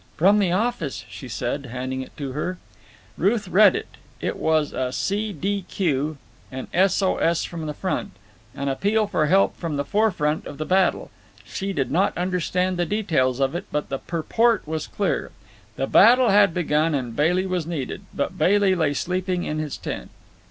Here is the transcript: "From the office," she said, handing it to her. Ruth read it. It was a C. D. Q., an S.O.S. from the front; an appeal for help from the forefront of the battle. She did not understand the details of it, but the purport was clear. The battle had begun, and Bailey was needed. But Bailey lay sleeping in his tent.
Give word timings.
"From 0.17 0.39
the 0.39 0.51
office," 0.51 1.05
she 1.11 1.27
said, 1.27 1.67
handing 1.67 2.01
it 2.01 2.17
to 2.17 2.31
her. 2.31 2.57
Ruth 3.19 3.47
read 3.47 3.75
it. 3.75 3.87
It 4.19 4.35
was 4.37 4.73
a 4.73 4.91
C. 4.91 5.31
D. 5.31 5.63
Q., 5.69 6.17
an 6.51 6.67
S.O.S. 6.73 7.43
from 7.43 7.67
the 7.67 7.75
front; 7.75 8.09
an 8.55 8.67
appeal 8.67 9.05
for 9.05 9.27
help 9.27 9.55
from 9.57 9.77
the 9.77 9.85
forefront 9.85 10.47
of 10.47 10.57
the 10.57 10.65
battle. 10.65 11.11
She 11.45 11.71
did 11.71 11.91
not 11.91 12.17
understand 12.17 12.77
the 12.77 12.85
details 12.87 13.39
of 13.39 13.53
it, 13.53 13.65
but 13.71 13.89
the 13.89 13.99
purport 13.99 14.67
was 14.67 14.87
clear. 14.87 15.29
The 15.75 15.85
battle 15.85 16.29
had 16.29 16.51
begun, 16.51 16.95
and 16.95 17.15
Bailey 17.15 17.45
was 17.45 17.67
needed. 17.67 18.01
But 18.11 18.39
Bailey 18.39 18.73
lay 18.73 18.95
sleeping 18.95 19.43
in 19.43 19.59
his 19.59 19.77
tent. 19.77 20.09